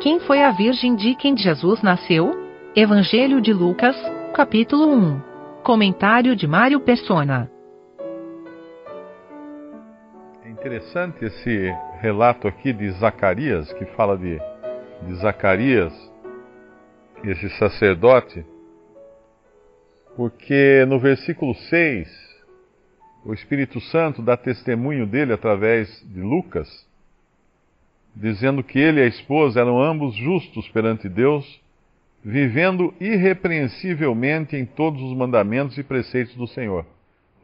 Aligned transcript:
Quem 0.00 0.18
foi 0.18 0.42
a 0.42 0.50
virgem 0.50 0.96
de 0.96 1.14
quem 1.14 1.36
Jesus 1.36 1.82
nasceu? 1.82 2.32
Evangelho 2.74 3.38
de 3.38 3.52
Lucas, 3.52 3.94
capítulo 4.32 4.90
1. 4.90 5.20
Comentário 5.62 6.34
de 6.34 6.46
Mário 6.46 6.80
Persona. 6.80 7.50
É 10.42 10.48
interessante 10.48 11.22
esse 11.22 11.70
relato 12.00 12.48
aqui 12.48 12.72
de 12.72 12.90
Zacarias, 12.92 13.70
que 13.74 13.84
fala 13.94 14.16
de, 14.16 14.40
de 15.06 15.14
Zacarias, 15.16 15.92
esse 17.22 17.50
sacerdote, 17.58 18.42
porque 20.16 20.82
no 20.88 20.98
versículo 20.98 21.54
6, 21.54 22.08
o 23.22 23.34
Espírito 23.34 23.78
Santo 23.82 24.22
dá 24.22 24.34
testemunho 24.34 25.06
dele 25.06 25.34
através 25.34 25.90
de 26.08 26.22
Lucas, 26.22 26.88
dizendo 28.14 28.62
que 28.62 28.78
ele 28.78 29.00
e 29.00 29.04
a 29.04 29.06
esposa 29.06 29.60
eram 29.60 29.80
ambos 29.80 30.14
justos 30.14 30.68
perante 30.68 31.08
Deus, 31.08 31.60
vivendo 32.24 32.92
irrepreensivelmente 33.00 34.56
em 34.56 34.66
todos 34.66 35.00
os 35.02 35.16
mandamentos 35.16 35.78
e 35.78 35.82
preceitos 35.82 36.34
do 36.34 36.46
Senhor. 36.46 36.84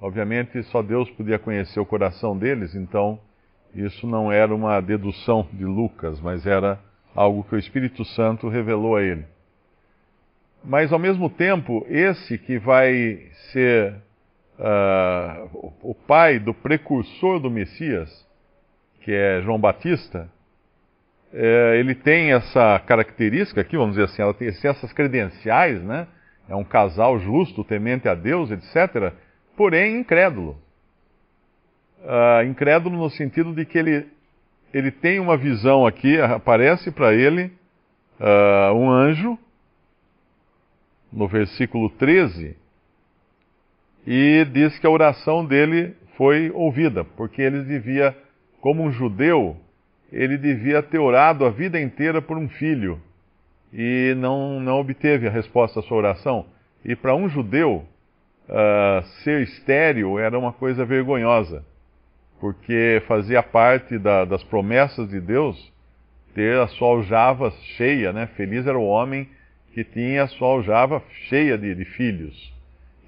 Obviamente, 0.00 0.62
só 0.64 0.82
Deus 0.82 1.08
podia 1.10 1.38
conhecer 1.38 1.80
o 1.80 1.86
coração 1.86 2.36
deles, 2.36 2.74
então 2.74 3.18
isso 3.74 4.06
não 4.06 4.30
era 4.30 4.54
uma 4.54 4.80
dedução 4.80 5.46
de 5.52 5.64
Lucas, 5.64 6.20
mas 6.20 6.46
era 6.46 6.78
algo 7.14 7.44
que 7.44 7.54
o 7.54 7.58
Espírito 7.58 8.04
Santo 8.04 8.48
revelou 8.48 8.96
a 8.96 9.02
ele. 9.02 9.24
Mas, 10.62 10.92
ao 10.92 10.98
mesmo 10.98 11.30
tempo, 11.30 11.86
esse 11.88 12.36
que 12.36 12.58
vai 12.58 13.22
ser 13.52 13.94
uh, 14.58 15.74
o 15.80 15.94
pai 15.94 16.38
do 16.38 16.52
precursor 16.52 17.38
do 17.38 17.50
Messias, 17.50 18.26
que 19.02 19.12
é 19.12 19.40
João 19.42 19.58
Batista, 19.58 20.28
é, 21.38 21.78
ele 21.78 21.94
tem 21.94 22.32
essa 22.32 22.78
característica 22.86 23.60
aqui, 23.60 23.76
vamos 23.76 23.96
dizer 23.96 24.06
assim, 24.06 24.22
ela 24.22 24.32
tem 24.32 24.48
essas 24.48 24.90
credenciais, 24.94 25.82
né? 25.82 26.08
É 26.48 26.56
um 26.56 26.64
casal 26.64 27.18
justo, 27.18 27.62
temente 27.62 28.08
a 28.08 28.14
Deus, 28.14 28.50
etc., 28.50 29.12
porém 29.54 30.00
incrédulo. 30.00 30.56
Uh, 32.00 32.46
incrédulo 32.48 32.96
no 32.96 33.10
sentido 33.10 33.52
de 33.52 33.66
que 33.66 33.76
ele, 33.76 34.06
ele 34.72 34.90
tem 34.90 35.20
uma 35.20 35.36
visão 35.36 35.84
aqui, 35.84 36.18
aparece 36.18 36.90
para 36.90 37.12
ele 37.12 37.52
uh, 38.18 38.72
um 38.74 38.90
anjo, 38.90 39.38
no 41.12 41.28
versículo 41.28 41.90
13, 41.90 42.56
e 44.06 44.46
diz 44.52 44.78
que 44.78 44.86
a 44.86 44.90
oração 44.90 45.44
dele 45.44 45.94
foi 46.16 46.50
ouvida, 46.54 47.04
porque 47.04 47.42
ele 47.42 47.62
devia, 47.64 48.16
como 48.60 48.84
um 48.84 48.90
judeu, 48.90 49.60
ele 50.12 50.38
devia 50.38 50.82
ter 50.82 50.98
orado 50.98 51.44
a 51.44 51.50
vida 51.50 51.80
inteira 51.80 52.22
por 52.22 52.36
um 52.36 52.48
filho 52.48 53.00
e 53.72 54.14
não, 54.16 54.60
não 54.60 54.80
obteve 54.80 55.26
a 55.26 55.30
resposta 55.30 55.80
à 55.80 55.82
sua 55.82 55.98
oração. 55.98 56.46
E 56.84 56.94
para 56.94 57.14
um 57.14 57.28
judeu, 57.28 57.84
uh, 58.48 59.04
ser 59.22 59.42
estéril 59.42 60.18
era 60.18 60.38
uma 60.38 60.52
coisa 60.52 60.84
vergonhosa, 60.84 61.64
porque 62.40 63.02
fazia 63.06 63.42
parte 63.42 63.98
da, 63.98 64.24
das 64.24 64.42
promessas 64.44 65.08
de 65.08 65.20
Deus 65.20 65.72
ter 66.34 66.58
a 66.58 66.66
sua 66.68 66.88
aljava 66.88 67.50
cheia, 67.76 68.12
né? 68.12 68.26
Feliz 68.36 68.66
era 68.66 68.78
o 68.78 68.86
homem 68.86 69.28
que 69.72 69.82
tinha 69.82 70.22
a 70.22 70.28
sua 70.28 70.48
aljava 70.48 71.02
cheia 71.28 71.56
de, 71.56 71.74
de 71.74 71.84
filhos. 71.84 72.54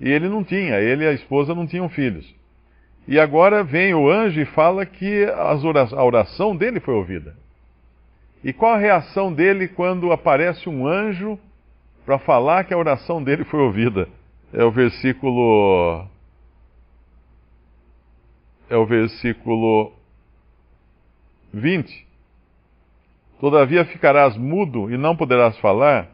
E 0.00 0.10
ele 0.10 0.28
não 0.28 0.42
tinha, 0.42 0.80
ele 0.80 1.04
e 1.04 1.08
a 1.08 1.12
esposa 1.12 1.54
não 1.54 1.66
tinham 1.66 1.88
filhos. 1.88 2.34
E 3.08 3.18
agora 3.18 3.64
vem 3.64 3.94
o 3.94 4.06
anjo 4.10 4.38
e 4.38 4.44
fala 4.44 4.84
que 4.84 5.24
a 5.24 6.04
oração 6.04 6.54
dele 6.54 6.78
foi 6.78 6.92
ouvida. 6.92 7.34
E 8.44 8.52
qual 8.52 8.74
a 8.74 8.78
reação 8.78 9.32
dele 9.32 9.66
quando 9.66 10.12
aparece 10.12 10.68
um 10.68 10.86
anjo 10.86 11.38
para 12.04 12.18
falar 12.18 12.64
que 12.64 12.74
a 12.74 12.76
oração 12.76 13.24
dele 13.24 13.44
foi 13.44 13.60
ouvida? 13.60 14.06
É 14.52 14.62
o 14.62 14.70
versículo. 14.70 16.06
É 18.68 18.76
o 18.76 18.84
versículo 18.84 19.90
20. 21.54 22.06
Todavia 23.40 23.86
ficarás 23.86 24.36
mudo 24.36 24.90
e 24.90 24.98
não 24.98 25.16
poderás 25.16 25.56
falar 25.60 26.10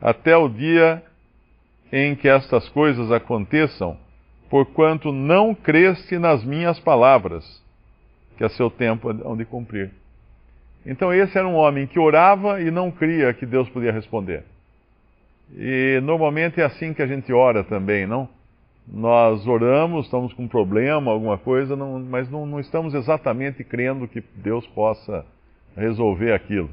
até 0.00 0.36
o 0.36 0.48
dia 0.48 1.02
em 1.92 2.14
que 2.14 2.28
estas 2.28 2.68
coisas 2.68 3.10
aconteçam 3.10 4.03
porquanto 4.54 5.10
não 5.10 5.52
creste 5.52 6.16
nas 6.16 6.44
minhas 6.44 6.78
palavras, 6.78 7.60
que 8.38 8.44
a 8.44 8.48
seu 8.48 8.70
tempo 8.70 9.10
hão 9.10 9.36
de 9.36 9.44
cumprir. 9.44 9.90
Então 10.86 11.12
esse 11.12 11.36
era 11.36 11.48
um 11.48 11.56
homem 11.56 11.88
que 11.88 11.98
orava 11.98 12.60
e 12.60 12.70
não 12.70 12.88
cria 12.88 13.34
que 13.34 13.44
Deus 13.44 13.68
podia 13.68 13.90
responder. 13.90 14.44
E 15.56 15.98
normalmente 16.04 16.60
é 16.60 16.64
assim 16.64 16.94
que 16.94 17.02
a 17.02 17.06
gente 17.08 17.32
ora 17.32 17.64
também, 17.64 18.06
não? 18.06 18.28
Nós 18.86 19.44
oramos, 19.44 20.04
estamos 20.04 20.32
com 20.32 20.44
um 20.44 20.48
problema, 20.48 21.10
alguma 21.10 21.36
coisa, 21.36 21.74
não, 21.74 21.98
mas 21.98 22.30
não, 22.30 22.46
não 22.46 22.60
estamos 22.60 22.94
exatamente 22.94 23.64
crendo 23.64 24.06
que 24.06 24.22
Deus 24.36 24.64
possa 24.68 25.26
resolver 25.76 26.32
aquilo. 26.32 26.70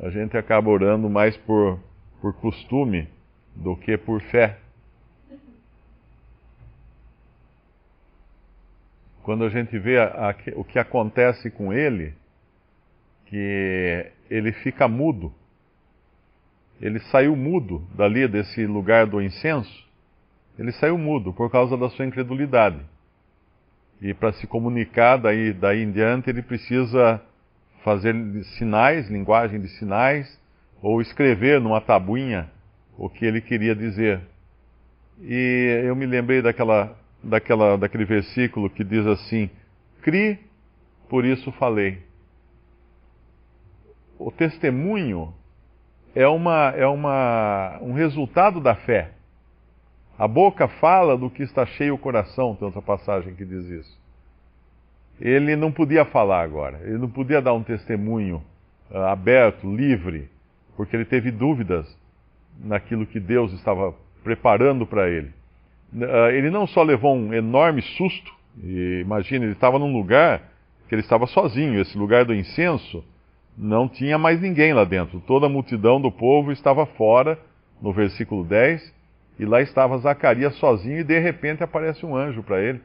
A 0.00 0.08
gente 0.08 0.36
acaba 0.36 0.70
orando 0.70 1.10
mais 1.10 1.36
por, 1.38 1.80
por 2.20 2.32
costume 2.34 3.08
do 3.56 3.74
que 3.74 3.96
por 3.96 4.20
fé. 4.20 4.58
Quando 9.28 9.44
a 9.44 9.50
gente 9.50 9.78
vê 9.78 9.98
a, 9.98 10.30
a, 10.30 10.34
o 10.56 10.64
que 10.64 10.78
acontece 10.78 11.50
com 11.50 11.70
ele, 11.70 12.14
que 13.26 14.10
ele 14.30 14.52
fica 14.52 14.88
mudo. 14.88 15.30
Ele 16.80 16.98
saiu 16.98 17.36
mudo 17.36 17.86
dali 17.94 18.26
desse 18.26 18.64
lugar 18.64 19.06
do 19.06 19.20
incenso. 19.20 19.86
Ele 20.58 20.72
saiu 20.72 20.96
mudo 20.96 21.30
por 21.30 21.50
causa 21.50 21.76
da 21.76 21.90
sua 21.90 22.06
incredulidade. 22.06 22.80
E 24.00 24.14
para 24.14 24.32
se 24.32 24.46
comunicar 24.46 25.18
daí, 25.18 25.52
daí 25.52 25.82
em 25.82 25.92
diante, 25.92 26.30
ele 26.30 26.40
precisa 26.40 27.20
fazer 27.84 28.14
sinais, 28.56 29.10
linguagem 29.10 29.60
de 29.60 29.68
sinais, 29.76 30.40
ou 30.80 31.02
escrever 31.02 31.60
numa 31.60 31.82
tabuinha 31.82 32.50
o 32.96 33.10
que 33.10 33.26
ele 33.26 33.42
queria 33.42 33.74
dizer. 33.74 34.22
E 35.20 35.82
eu 35.84 35.94
me 35.94 36.06
lembrei 36.06 36.40
daquela 36.40 36.96
daquela, 37.22 37.76
daquele 37.76 38.04
versículo 38.04 38.70
que 38.70 38.84
diz 38.84 39.06
assim: 39.06 39.50
Cri, 40.02 40.38
por 41.08 41.24
isso 41.24 41.50
falei. 41.52 42.02
O 44.18 44.30
testemunho 44.30 45.32
é, 46.14 46.26
uma, 46.26 46.72
é 46.76 46.86
uma, 46.86 47.78
um 47.80 47.92
resultado 47.92 48.60
da 48.60 48.74
fé. 48.74 49.12
A 50.18 50.26
boca 50.26 50.66
fala 50.66 51.16
do 51.16 51.30
que 51.30 51.44
está 51.44 51.64
cheio 51.64 51.94
o 51.94 51.98
coração, 51.98 52.56
tem 52.56 52.66
outra 52.66 52.82
passagem 52.82 53.34
que 53.34 53.44
diz 53.44 53.64
isso. 53.66 53.98
Ele 55.20 55.54
não 55.54 55.70
podia 55.70 56.04
falar 56.04 56.42
agora, 56.42 56.80
ele 56.82 56.98
não 56.98 57.08
podia 57.08 57.40
dar 57.40 57.52
um 57.52 57.62
testemunho 57.62 58.42
uh, 58.90 58.98
aberto, 58.98 59.72
livre, 59.72 60.28
porque 60.76 60.96
ele 60.96 61.04
teve 61.04 61.30
dúvidas 61.30 61.86
naquilo 62.58 63.06
que 63.06 63.20
Deus 63.20 63.52
estava 63.52 63.94
preparando 64.24 64.84
para 64.84 65.08
ele. 65.08 65.32
Ah, 65.94 66.30
ele 66.32 66.50
não 66.50 66.66
só 66.66 66.82
levou 66.82 67.14
um 67.16 67.32
enorme 67.32 67.82
susto, 67.82 68.32
imagina, 68.62 69.44
ele 69.44 69.52
estava 69.52 69.78
num 69.78 69.92
lugar 69.92 70.42
que 70.88 70.94
ele 70.94 71.02
estava 71.02 71.26
sozinho, 71.26 71.80
esse 71.80 71.96
lugar 71.96 72.24
do 72.24 72.34
incenso, 72.34 73.04
não 73.56 73.88
tinha 73.88 74.16
mais 74.16 74.40
ninguém 74.40 74.72
lá 74.72 74.84
dentro. 74.84 75.20
Toda 75.20 75.46
a 75.46 75.48
multidão 75.48 76.00
do 76.00 76.10
povo 76.10 76.52
estava 76.52 76.86
fora, 76.86 77.38
no 77.80 77.92
versículo 77.92 78.44
10, 78.44 78.94
e 79.38 79.44
lá 79.44 79.60
estava 79.60 79.98
Zacarias 79.98 80.54
sozinho 80.56 81.00
e 81.00 81.04
de 81.04 81.18
repente 81.18 81.62
aparece 81.62 82.04
um 82.04 82.16
anjo 82.16 82.42
para 82.42 82.60
ele. 82.60 82.80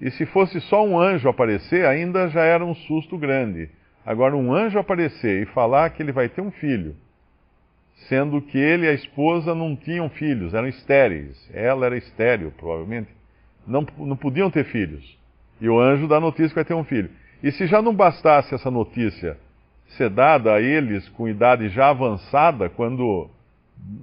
E 0.00 0.10
se 0.10 0.26
fosse 0.26 0.60
só 0.62 0.84
um 0.84 0.98
anjo 0.98 1.28
aparecer, 1.28 1.86
ainda 1.86 2.28
já 2.28 2.42
era 2.42 2.64
um 2.64 2.74
susto 2.74 3.16
grande. 3.18 3.68
Agora, 4.04 4.36
um 4.36 4.52
anjo 4.52 4.78
aparecer 4.78 5.42
e 5.42 5.46
falar 5.46 5.90
que 5.90 6.02
ele 6.02 6.12
vai 6.12 6.28
ter 6.28 6.40
um 6.40 6.50
filho, 6.50 6.96
sendo 8.08 8.40
que 8.40 8.58
ele 8.58 8.86
e 8.86 8.88
a 8.88 8.92
esposa 8.92 9.54
não 9.54 9.76
tinham 9.76 10.08
filhos, 10.08 10.54
eram 10.54 10.68
estéreis. 10.68 11.36
Ela 11.52 11.86
era 11.86 11.96
estéril, 11.96 12.52
provavelmente. 12.56 13.08
Não, 13.66 13.86
não 13.98 14.16
podiam 14.16 14.50
ter 14.50 14.64
filhos. 14.64 15.16
E 15.60 15.68
o 15.68 15.78
anjo 15.78 16.08
dá 16.08 16.16
a 16.16 16.20
notícia 16.20 16.48
que 16.48 16.54
vai 16.54 16.64
ter 16.64 16.74
um 16.74 16.84
filho. 16.84 17.10
E 17.42 17.50
se 17.52 17.66
já 17.66 17.80
não 17.82 17.94
bastasse 17.94 18.54
essa 18.54 18.70
notícia 18.70 19.36
ser 19.96 20.08
dada 20.08 20.54
a 20.54 20.60
eles 20.60 21.08
com 21.10 21.28
idade 21.28 21.68
já 21.68 21.90
avançada, 21.90 22.68
quando 22.68 23.28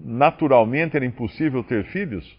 naturalmente 0.06 0.96
era 0.96 1.06
impossível 1.06 1.64
ter 1.64 1.86
filhos, 1.86 2.38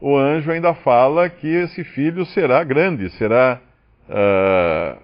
o 0.00 0.16
anjo 0.16 0.50
ainda 0.50 0.74
fala 0.74 1.28
que 1.28 1.46
esse 1.46 1.84
filho 1.84 2.24
será 2.26 2.64
grande, 2.64 3.10
será, 3.10 3.60
uh, 4.08 5.00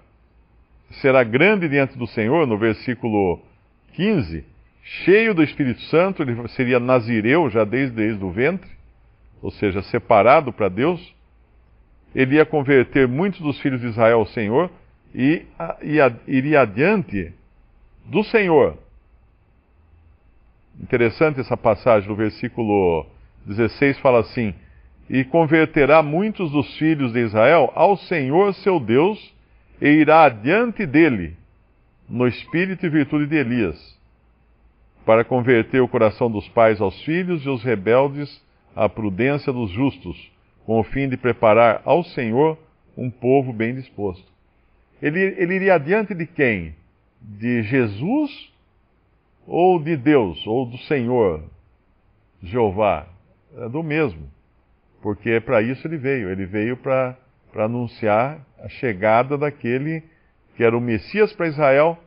será 1.01 1.23
grande 1.23 1.69
diante 1.69 1.97
do 1.97 2.07
Senhor, 2.07 2.47
no 2.47 2.57
versículo 2.57 3.39
15 3.93 4.56
cheio 5.05 5.33
do 5.33 5.43
Espírito 5.43 5.81
Santo, 5.83 6.21
ele 6.21 6.47
seria 6.49 6.79
nazireu 6.79 7.49
já 7.49 7.63
desde, 7.63 7.95
desde 7.95 8.23
o 8.23 8.31
ventre, 8.31 8.69
ou 9.41 9.51
seja, 9.51 9.81
separado 9.83 10.51
para 10.51 10.69
Deus. 10.69 11.15
Ele 12.15 12.35
ia 12.35 12.45
converter 12.45 13.07
muitos 13.07 13.41
dos 13.41 13.59
filhos 13.59 13.81
de 13.81 13.87
Israel 13.87 14.19
ao 14.19 14.27
Senhor 14.27 14.71
e, 15.13 15.45
iria 16.27 16.61
adiante 16.61 17.33
do 18.05 18.23
Senhor 18.23 18.77
Interessante 20.79 21.39
essa 21.39 21.57
passagem, 21.57 22.07
no 22.07 22.15
versículo 22.15 23.05
16 23.45 23.97
fala 23.99 24.19
assim: 24.19 24.53
E 25.09 25.23
converterá 25.23 26.03
muitos 26.03 26.51
dos 26.51 26.77
filhos 26.77 27.13
de 27.13 27.19
Israel 27.19 27.71
ao 27.73 27.97
Senhor 27.97 28.53
seu 28.55 28.79
Deus, 28.79 29.33
e 29.81 29.87
irá 29.87 30.25
adiante 30.25 30.85
dele, 30.85 31.35
no 32.07 32.27
espírito 32.27 32.85
e 32.85 32.89
virtude 32.89 33.25
de 33.25 33.35
Elias, 33.35 33.96
para 35.07 35.23
converter 35.23 35.81
o 35.81 35.87
coração 35.87 36.29
dos 36.29 36.49
pais 36.49 36.81
aos 36.81 37.01
filhos 37.03 37.45
e 37.45 37.49
os 37.49 37.63
rebeldes 37.63 38.43
à 38.75 38.89
prudência 38.89 39.53
dos 39.53 39.71
justos, 39.71 40.29
com 40.65 40.81
o 40.81 40.83
fim 40.83 41.07
de 41.07 41.15
preparar 41.15 41.81
ao 41.85 42.03
Senhor 42.03 42.57
um 42.97 43.09
povo 43.09 43.53
bem 43.53 43.73
disposto. 43.73 44.29
Ele, 45.01 45.33
ele 45.37 45.55
iria 45.55 45.75
adiante 45.75 46.13
de 46.13 46.25
quem? 46.25 46.75
De 47.21 47.63
Jesus 47.63 48.51
ou 49.47 49.81
de 49.81 49.95
Deus, 49.95 50.45
ou 50.45 50.65
do 50.65 50.77
Senhor, 50.79 51.41
Jeová? 52.43 53.07
É 53.55 53.69
do 53.69 53.81
mesmo. 53.81 54.29
Porque 55.01 55.29
é 55.29 55.39
para 55.39 55.61
isso 55.61 55.87
ele 55.87 55.97
veio. 55.97 56.29
Ele 56.29 56.45
veio 56.45 56.75
para 56.75 57.15
anunciar 57.55 58.45
a 58.59 58.67
chegada 58.67 59.37
daquele 59.37 60.03
que 60.57 60.65
era 60.65 60.77
o 60.77 60.81
Messias 60.81 61.31
para 61.31 61.47
Israel, 61.47 61.97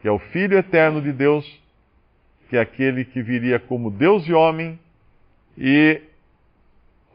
que 0.00 0.06
é 0.06 0.12
o 0.12 0.20
Filho 0.20 0.56
eterno 0.56 1.02
de 1.02 1.12
Deus, 1.12 1.65
que 2.48 2.56
é 2.56 2.60
aquele 2.60 3.04
que 3.04 3.22
viria 3.22 3.58
como 3.58 3.90
Deus 3.90 4.26
e 4.26 4.32
homem, 4.32 4.78
e 5.56 6.00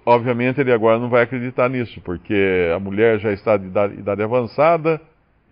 obviamente 0.05 0.59
ele 0.59 0.71
agora 0.71 0.99
não 0.99 1.09
vai 1.09 1.23
acreditar 1.23 1.69
nisso, 1.69 2.01
porque 2.01 2.71
a 2.75 2.79
mulher 2.79 3.19
já 3.19 3.31
está 3.31 3.57
de 3.57 3.67
idade, 3.67 3.93
idade 3.95 4.21
avançada, 4.23 5.01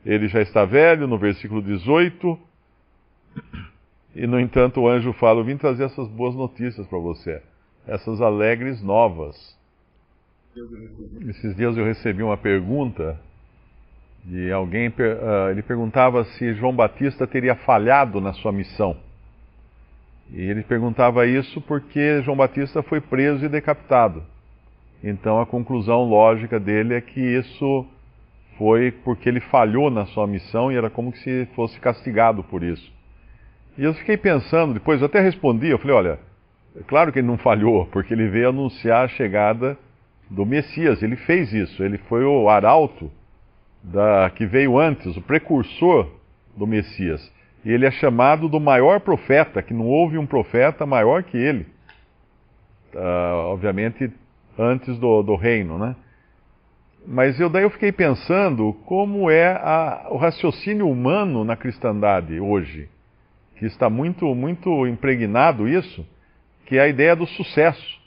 ele 0.06 0.28
já 0.28 0.42
está 0.42 0.66
velho, 0.66 1.08
no 1.08 1.18
versículo 1.18 1.62
18. 1.62 2.40
E 4.16 4.26
no 4.26 4.40
entanto 4.40 4.82
o 4.82 4.88
anjo 4.88 5.14
fala: 5.14 5.40
Eu 5.40 5.46
vim 5.46 5.58
trazer 5.58 5.84
essas 5.84 6.08
boas 6.08 6.36
notícias 6.36 6.86
para 6.88 6.98
você, 6.98 7.42
essas 7.88 8.22
alegres 8.22 8.82
novas. 8.82 9.58
Esses 11.30 11.56
dias 11.56 11.78
eu 11.78 11.86
recebi 11.86 12.24
uma 12.24 12.38
pergunta 12.38 13.20
de 14.26 14.52
alguém, 14.52 14.90
uh, 14.90 15.50
ele 15.52 15.62
perguntava 15.62 16.24
se 16.24 16.54
João 16.56 16.76
Batista 16.76 17.26
teria 17.26 17.56
falhado 17.56 18.20
na 18.20 18.34
sua 18.34 18.52
missão. 18.52 18.98
E 20.32 20.42
ele 20.42 20.64
perguntava 20.64 21.26
isso 21.26 21.60
porque 21.62 22.22
João 22.22 22.38
Batista 22.38 22.84
foi 22.84 23.02
preso 23.02 23.46
e 23.46 23.50
decapitado. 23.50 24.24
Então 25.04 25.40
a 25.40 25.46
conclusão 25.46 26.04
lógica 26.04 26.60
dele 26.60 26.94
é 26.94 27.02
que 27.02 27.20
isso 27.20 27.86
foi 28.58 28.92
porque 28.92 29.30
ele 29.30 29.40
falhou 29.40 29.90
na 29.90 30.06
sua 30.08 30.28
missão 30.28 30.72
e 30.72 30.76
era 30.76 30.90
como 30.90 31.16
se 31.16 31.48
fosse 31.56 31.80
castigado 31.80 32.44
por 32.44 32.62
isso. 32.62 32.92
E 33.78 33.84
eu 33.84 33.94
fiquei 33.94 34.18
pensando, 34.18 34.74
depois 34.74 35.00
eu 35.00 35.06
até 35.06 35.22
respondi, 35.22 35.70
eu 35.70 35.80
falei, 35.80 35.96
olha, 35.96 36.20
é 36.76 36.84
claro 36.84 37.12
que 37.12 37.20
ele 37.20 37.28
não 37.28 37.38
falhou, 37.38 37.86
porque 37.88 38.14
ele 38.14 38.28
veio 38.28 38.50
anunciar 38.50 39.06
a 39.06 39.08
chegada 39.08 39.78
do 40.30 40.46
Messias, 40.46 41.02
ele 41.02 41.16
fez 41.16 41.54
isso, 41.54 41.82
ele 41.82 41.98
foi 41.98 42.24
o 42.26 42.50
arauto 42.50 43.10
da, 43.82 44.30
que 44.32 44.46
veio 44.46 44.78
antes, 44.78 45.16
o 45.16 45.22
precursor 45.22 46.08
do 46.56 46.68
Messias. 46.68 47.32
E 47.64 47.72
ele 47.72 47.86
é 47.86 47.92
chamado 47.92 48.48
do 48.48 48.60
maior 48.60 49.00
profeta, 49.02 49.62
que 49.62 49.74
não 49.74 49.86
houve 49.86 50.18
um 50.18 50.26
profeta 50.26 50.86
maior 50.86 51.24
que 51.24 51.38
ele. 51.38 51.66
Uh, 52.94 53.52
obviamente, 53.52 54.12
antes 54.58 54.98
do, 54.98 55.22
do 55.22 55.36
reino, 55.36 55.78
né? 55.78 55.96
Mas 57.06 57.40
eu 57.40 57.50
daí 57.50 57.64
eu 57.64 57.70
fiquei 57.70 57.92
pensando 57.92 58.74
como 58.86 59.30
é 59.30 59.52
a, 59.52 60.08
o 60.10 60.18
raciocínio 60.18 60.90
humano 60.90 61.44
na 61.44 61.56
cristandade 61.56 62.40
hoje, 62.40 62.90
que 63.56 63.66
está 63.66 63.90
muito 63.90 64.34
muito 64.36 64.86
impregnado 64.86 65.68
isso, 65.68 66.06
que 66.66 66.78
é 66.78 66.82
a 66.82 66.88
ideia 66.88 67.16
do 67.16 67.26
sucesso. 67.26 68.00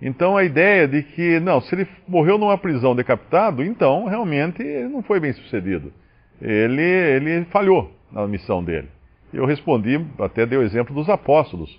Então 0.00 0.36
a 0.36 0.44
ideia 0.44 0.88
de 0.88 1.02
que 1.02 1.38
não, 1.40 1.60
se 1.60 1.74
ele 1.74 1.86
morreu 2.08 2.38
numa 2.38 2.58
prisão 2.58 2.96
decapitado, 2.96 3.62
então 3.62 4.06
realmente 4.06 4.62
ele 4.62 4.88
não 4.88 5.02
foi 5.02 5.20
bem 5.20 5.32
sucedido. 5.32 5.92
Ele 6.40 6.82
ele 6.82 7.44
falhou 7.46 7.92
na 8.14 8.26
missão 8.28 8.62
dele. 8.62 8.88
Eu 9.32 9.44
respondi, 9.44 10.00
até 10.18 10.46
dei 10.46 10.56
o 10.56 10.62
exemplo 10.62 10.94
dos 10.94 11.08
apóstolos. 11.10 11.76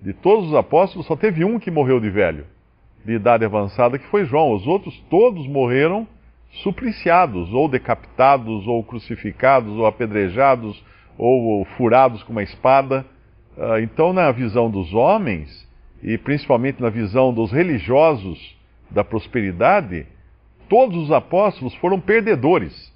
De 0.00 0.12
todos 0.12 0.48
os 0.48 0.54
apóstolos, 0.54 1.06
só 1.06 1.16
teve 1.16 1.44
um 1.44 1.58
que 1.58 1.70
morreu 1.70 1.98
de 1.98 2.10
velho 2.10 2.44
de 3.04 3.14
idade 3.14 3.44
avançada, 3.44 3.98
que 3.98 4.06
foi 4.08 4.24
João. 4.26 4.52
Os 4.52 4.66
outros 4.66 4.94
todos 5.08 5.46
morreram 5.46 6.06
supliciados, 6.62 7.52
ou 7.52 7.68
decapitados, 7.68 8.66
ou 8.66 8.84
crucificados, 8.84 9.76
ou 9.76 9.86
apedrejados, 9.86 10.82
ou, 11.16 11.64
furados 11.76 12.22
com 12.22 12.32
uma 12.32 12.42
espada. 12.42 13.06
Uh, 13.56 13.78
então, 13.80 14.12
na 14.12 14.30
visão 14.30 14.70
dos 14.70 14.92
homens, 14.92 15.66
e 16.02 16.18
principalmente 16.18 16.82
na 16.82 16.90
visão 16.90 17.32
dos 17.32 17.50
religiosos 17.50 18.56
da 18.90 19.02
prosperidade, 19.02 20.06
todos 20.68 20.96
os 21.04 21.10
apóstolos 21.10 21.74
foram 21.76 21.98
perdedores. 21.98 22.92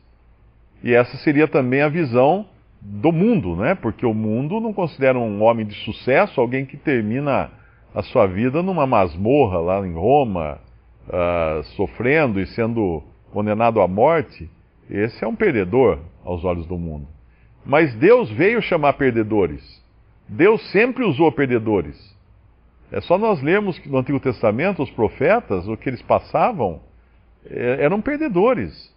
E 0.84 0.92
essa 0.92 1.16
seria 1.18 1.48
também 1.48 1.80
a 1.80 1.88
visão 1.88 2.46
do 2.84 3.12
mundo, 3.12 3.55
né? 3.55 3.75
Porque 3.75 4.05
o 4.05 4.12
mundo 4.12 4.61
não 4.61 4.73
considera 4.73 5.19
um 5.19 5.43
homem 5.43 5.64
de 5.64 5.75
sucesso 5.84 6.40
alguém 6.40 6.67
que 6.67 6.76
termina 6.76 7.50
a 7.94 8.02
sua 8.02 8.26
vida 8.26 8.62
numa 8.62 8.87
masmorra 8.87 9.61
lá 9.61 9.87
em 9.87 9.93
Roma, 9.93 10.58
uh, 11.06 11.62
sofrendo 11.76 12.40
e 12.40 12.46
sendo 12.46 13.02
condenado 13.32 13.81
à 13.81 13.87
morte, 13.87 14.50
esse 14.90 15.25
é 15.25 15.29
um 15.29 15.37
perdedor 15.37 16.00
aos 16.25 16.44
olhos 16.44 16.67
do 16.67 16.76
mundo. 16.76 17.06
Mas 17.64 17.94
Deus 17.94 18.31
veio 18.31 18.61
chamar 18.61 18.94
perdedores. 18.94 19.62
Deus 20.29 20.61
sempre 20.70 21.05
usou 21.05 21.31
perdedores. 21.31 21.96
É 22.90 23.00
só 23.00 23.17
nós 23.17 23.40
lermos 23.40 23.81
no 23.87 23.99
Antigo 23.99 24.20
Testamento 24.20 24.82
os 24.82 24.90
profetas, 24.90 25.67
o 25.69 25.76
que 25.76 25.88
eles 25.88 26.02
passavam, 26.02 26.81
é, 27.49 27.84
eram 27.84 28.00
perdedores. 28.00 28.93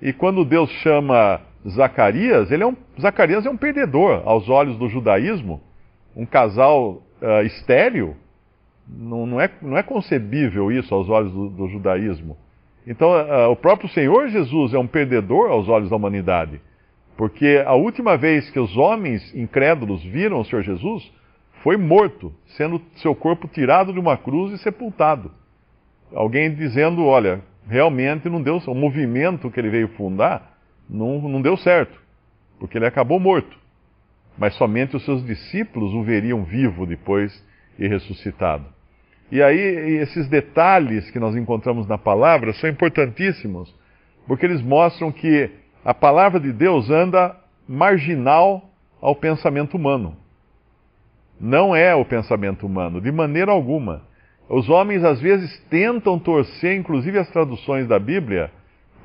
E 0.00 0.12
quando 0.12 0.44
Deus 0.44 0.70
chama 0.82 1.40
Zacarias, 1.68 2.50
ele 2.50 2.62
é 2.62 2.66
um, 2.66 2.76
Zacarias 3.00 3.44
é 3.44 3.50
um 3.50 3.56
perdedor 3.56 4.22
aos 4.24 4.48
olhos 4.48 4.76
do 4.76 4.88
judaísmo, 4.88 5.60
um 6.14 6.24
casal 6.24 7.02
uh, 7.20 7.42
estéril, 7.44 8.16
não, 8.88 9.26
não, 9.26 9.40
é, 9.40 9.50
não 9.60 9.76
é 9.76 9.82
concebível 9.82 10.70
isso 10.70 10.94
aos 10.94 11.08
olhos 11.08 11.32
do, 11.32 11.48
do 11.48 11.68
judaísmo. 11.68 12.36
Então, 12.86 13.10
uh, 13.10 13.50
o 13.50 13.56
próprio 13.56 13.88
Senhor 13.88 14.28
Jesus 14.28 14.72
é 14.72 14.78
um 14.78 14.86
perdedor 14.86 15.50
aos 15.50 15.68
olhos 15.68 15.90
da 15.90 15.96
humanidade. 15.96 16.60
Porque 17.16 17.62
a 17.66 17.74
última 17.74 18.16
vez 18.16 18.48
que 18.50 18.60
os 18.60 18.76
homens 18.76 19.34
incrédulos 19.34 20.04
viram 20.04 20.38
o 20.38 20.44
Senhor 20.44 20.62
Jesus 20.62 21.10
foi 21.62 21.76
morto, 21.76 22.32
sendo 22.56 22.80
seu 22.96 23.14
corpo 23.14 23.48
tirado 23.48 23.92
de 23.92 23.98
uma 23.98 24.16
cruz 24.16 24.52
e 24.52 24.58
sepultado. 24.58 25.32
Alguém 26.14 26.54
dizendo: 26.54 27.04
olha, 27.04 27.40
realmente 27.66 28.28
não 28.28 28.40
deu, 28.40 28.58
o 28.66 28.74
movimento 28.74 29.50
que 29.50 29.58
ele 29.58 29.70
veio 29.70 29.88
fundar 29.88 30.55
não, 30.88 31.20
não 31.28 31.42
deu 31.42 31.56
certo, 31.56 31.98
porque 32.58 32.78
ele 32.78 32.86
acabou 32.86 33.18
morto. 33.18 33.56
Mas 34.38 34.54
somente 34.54 34.96
os 34.96 35.04
seus 35.04 35.24
discípulos 35.24 35.94
o 35.94 36.02
veriam 36.02 36.44
vivo 36.44 36.86
depois 36.86 37.32
e 37.78 37.86
ressuscitado. 37.86 38.66
E 39.30 39.42
aí, 39.42 39.58
esses 40.00 40.28
detalhes 40.28 41.10
que 41.10 41.18
nós 41.18 41.34
encontramos 41.34 41.86
na 41.88 41.98
palavra 41.98 42.52
são 42.54 42.70
importantíssimos, 42.70 43.74
porque 44.26 44.46
eles 44.46 44.62
mostram 44.62 45.10
que 45.10 45.50
a 45.84 45.92
palavra 45.92 46.38
de 46.38 46.52
Deus 46.52 46.90
anda 46.90 47.36
marginal 47.68 48.70
ao 49.00 49.16
pensamento 49.16 49.76
humano. 49.76 50.16
Não 51.40 51.74
é 51.74 51.94
o 51.94 52.04
pensamento 52.04 52.66
humano, 52.66 53.00
de 53.00 53.10
maneira 53.10 53.50
alguma. 53.50 54.02
Os 54.48 54.68
homens 54.68 55.02
às 55.02 55.20
vezes 55.20 55.58
tentam 55.68 56.18
torcer, 56.18 56.76
inclusive 56.76 57.18
as 57.18 57.28
traduções 57.30 57.88
da 57.88 57.98
Bíblia, 57.98 58.50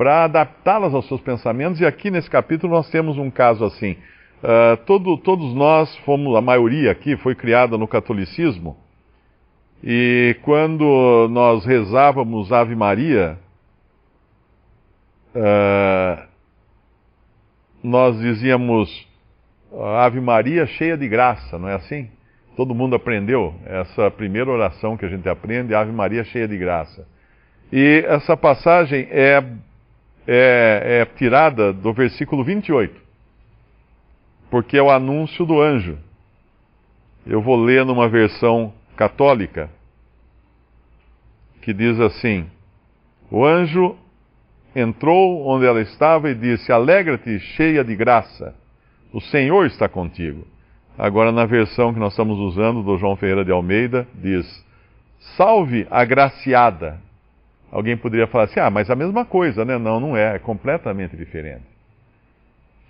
para 0.01 0.23
adaptá-las 0.23 0.95
aos 0.95 1.07
seus 1.07 1.21
pensamentos, 1.21 1.79
e 1.79 1.85
aqui 1.85 2.09
nesse 2.09 2.27
capítulo 2.27 2.73
nós 2.73 2.89
temos 2.89 3.19
um 3.19 3.29
caso 3.29 3.63
assim. 3.63 3.91
Uh, 4.41 4.75
todo, 4.87 5.15
todos 5.15 5.53
nós 5.53 5.95
fomos, 5.97 6.35
a 6.35 6.41
maioria 6.41 6.91
aqui 6.91 7.15
foi 7.17 7.35
criada 7.35 7.77
no 7.77 7.87
catolicismo, 7.87 8.75
e 9.83 10.35
quando 10.41 11.27
nós 11.29 11.63
rezávamos 11.63 12.51
Ave 12.51 12.75
Maria, 12.75 13.37
uh, 15.35 16.23
nós 17.83 18.17
dizíamos 18.17 19.07
Ave 19.99 20.19
Maria 20.19 20.65
cheia 20.65 20.97
de 20.97 21.07
graça, 21.07 21.59
não 21.59 21.69
é 21.69 21.75
assim? 21.75 22.09
Todo 22.55 22.73
mundo 22.73 22.95
aprendeu 22.95 23.53
essa 23.67 24.09
primeira 24.09 24.49
oração 24.49 24.97
que 24.97 25.05
a 25.05 25.09
gente 25.09 25.29
aprende, 25.29 25.75
Ave 25.75 25.91
Maria 25.91 26.23
cheia 26.23 26.47
de 26.47 26.57
graça. 26.57 27.07
E 27.71 28.03
essa 28.07 28.35
passagem 28.35 29.07
é, 29.11 29.41
é, 30.27 31.01
é 31.01 31.05
tirada 31.17 31.73
do 31.73 31.93
versículo 31.93 32.43
28, 32.43 32.99
porque 34.49 34.77
é 34.77 34.81
o 34.81 34.91
anúncio 34.91 35.45
do 35.45 35.61
anjo. 35.61 35.97
Eu 37.25 37.41
vou 37.41 37.55
ler 37.55 37.85
numa 37.85 38.09
versão 38.09 38.73
católica, 38.95 39.69
que 41.61 41.73
diz 41.73 41.99
assim: 41.99 42.47
O 43.29 43.45
anjo 43.45 43.95
entrou 44.75 45.47
onde 45.47 45.65
ela 45.65 45.81
estava 45.81 46.29
e 46.29 46.35
disse: 46.35 46.71
Alegra-te, 46.71 47.39
cheia 47.39 47.83
de 47.83 47.95
graça, 47.95 48.55
o 49.13 49.21
Senhor 49.21 49.65
está 49.65 49.87
contigo. 49.87 50.45
Agora, 50.97 51.31
na 51.31 51.45
versão 51.45 51.93
que 51.93 51.99
nós 51.99 52.13
estamos 52.13 52.37
usando, 52.37 52.83
do 52.83 52.97
João 52.97 53.15
Ferreira 53.15 53.45
de 53.45 53.51
Almeida, 53.51 54.07
diz: 54.15 54.45
Salve 55.35 55.87
agraciada. 55.89 56.99
Alguém 57.71 57.95
poderia 57.95 58.27
falar 58.27 58.45
assim: 58.45 58.59
ah, 58.59 58.69
mas 58.69 58.89
a 58.89 58.95
mesma 58.95 59.23
coisa, 59.23 59.63
né? 59.63 59.77
Não, 59.77 59.99
não 59.99 60.17
é, 60.17 60.35
é 60.35 60.39
completamente 60.39 61.15
diferente. 61.15 61.63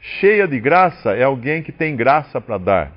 Cheia 0.02 0.48
de 0.48 0.60
graça 0.60 1.12
é 1.16 1.24
alguém 1.24 1.62
que 1.62 1.72
tem 1.72 1.96
graça 1.96 2.42
para 2.42 2.58
dar. 2.58 2.92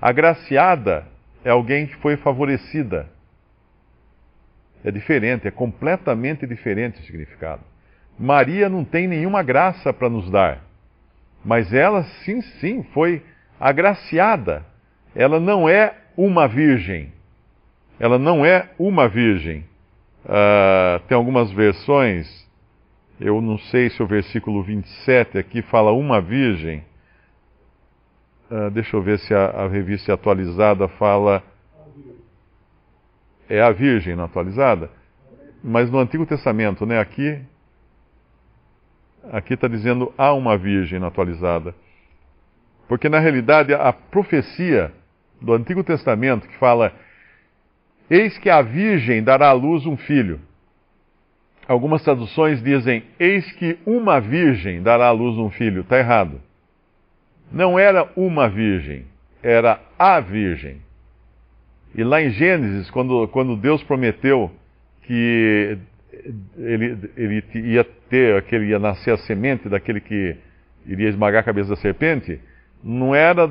Agraciada 0.00 1.06
é 1.42 1.50
alguém 1.50 1.86
que 1.86 1.96
foi 1.96 2.16
favorecida. 2.18 3.08
É 4.84 4.90
diferente, 4.90 5.48
é 5.48 5.50
completamente 5.50 6.46
diferente 6.46 7.00
o 7.00 7.04
significado. 7.04 7.62
Maria 8.18 8.68
não 8.68 8.84
tem 8.84 9.08
nenhuma 9.08 9.42
graça 9.42 9.92
para 9.92 10.10
nos 10.10 10.30
dar, 10.30 10.62
mas 11.42 11.72
ela 11.72 12.02
sim, 12.24 12.42
sim, 12.42 12.82
foi 12.92 13.22
agraciada. 13.58 14.64
Ela 15.14 15.40
não 15.40 15.66
é 15.66 15.94
uma 16.16 16.46
virgem. 16.46 17.12
Ela 17.98 18.18
não 18.18 18.44
é 18.44 18.68
uma 18.78 19.08
virgem. 19.08 19.64
Uh, 20.24 21.00
tem 21.08 21.16
algumas 21.16 21.50
versões, 21.50 22.46
eu 23.20 23.40
não 23.40 23.58
sei 23.58 23.90
se 23.90 24.02
o 24.02 24.06
versículo 24.06 24.62
27 24.62 25.38
aqui 25.38 25.62
fala 25.62 25.92
uma 25.92 26.20
virgem. 26.20 26.84
Uh, 28.50 28.70
deixa 28.70 28.96
eu 28.96 29.02
ver 29.02 29.18
se 29.18 29.34
a, 29.34 29.46
a 29.46 29.68
revista 29.68 30.12
atualizada 30.12 30.88
fala. 30.88 31.42
É 33.48 33.60
a 33.60 33.72
virgem 33.72 34.14
na 34.14 34.24
atualizada? 34.24 34.90
Mas 35.62 35.90
no 35.90 35.98
Antigo 35.98 36.24
Testamento, 36.24 36.86
né? 36.86 37.00
Aqui 37.00 37.40
aqui 39.32 39.54
está 39.54 39.68
dizendo 39.68 40.12
há 40.16 40.32
uma 40.32 40.56
virgem 40.56 40.98
na 40.98 41.08
atualizada. 41.08 41.74
Porque 42.88 43.08
na 43.08 43.18
realidade 43.18 43.74
a 43.74 43.92
profecia 43.92 44.92
do 45.40 45.52
Antigo 45.52 45.84
Testamento 45.84 46.48
que 46.48 46.56
fala 46.58 46.92
Eis 48.10 48.36
que 48.38 48.50
a 48.50 48.60
virgem 48.60 49.22
dará 49.22 49.50
à 49.50 49.52
luz 49.52 49.86
um 49.86 49.96
filho. 49.96 50.40
Algumas 51.68 52.02
traduções 52.02 52.60
dizem: 52.60 53.04
Eis 53.20 53.52
que 53.52 53.78
uma 53.86 54.20
virgem 54.20 54.82
dará 54.82 55.06
à 55.06 55.12
luz 55.12 55.38
um 55.38 55.48
filho. 55.48 55.82
Está 55.82 55.96
errado. 55.96 56.40
Não 57.52 57.78
era 57.78 58.10
uma 58.16 58.48
virgem, 58.48 59.06
era 59.40 59.80
a 59.96 60.18
virgem. 60.18 60.78
E 61.94 62.02
lá 62.02 62.20
em 62.20 62.30
Gênesis, 62.30 62.90
quando, 62.90 63.28
quando 63.28 63.56
Deus 63.56 63.82
prometeu 63.84 64.50
que 65.02 65.78
ele, 66.58 67.10
ele 67.16 67.44
ia 67.54 67.84
ter, 67.84 68.36
aquele 68.36 68.66
ia 68.66 68.78
nascer 68.78 69.12
a 69.12 69.18
semente 69.18 69.68
daquele 69.68 70.00
que 70.00 70.36
iria 70.86 71.08
esmagar 71.08 71.40
a 71.40 71.44
cabeça 71.44 71.70
da 71.70 71.76
serpente, 71.76 72.40
não 72.82 73.14
era 73.14 73.50